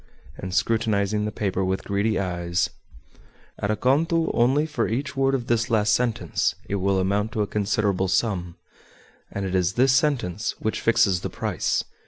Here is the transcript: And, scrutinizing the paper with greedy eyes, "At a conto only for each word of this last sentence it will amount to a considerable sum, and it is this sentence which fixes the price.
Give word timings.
And, 0.35 0.51
scrutinizing 0.51 1.25
the 1.25 1.31
paper 1.31 1.63
with 1.63 1.83
greedy 1.83 2.17
eyes, 2.17 2.71
"At 3.59 3.69
a 3.69 3.75
conto 3.75 4.31
only 4.33 4.65
for 4.65 4.87
each 4.87 5.15
word 5.15 5.35
of 5.35 5.45
this 5.45 5.69
last 5.69 5.93
sentence 5.93 6.55
it 6.65 6.77
will 6.77 6.97
amount 6.97 7.33
to 7.33 7.43
a 7.43 7.45
considerable 7.45 8.07
sum, 8.07 8.55
and 9.31 9.45
it 9.45 9.53
is 9.53 9.73
this 9.73 9.91
sentence 9.93 10.55
which 10.59 10.81
fixes 10.81 11.21
the 11.21 11.29
price. 11.29 11.83